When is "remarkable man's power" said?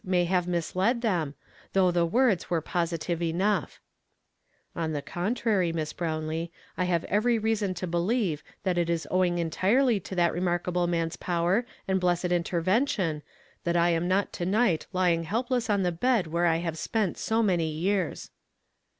10.33-11.67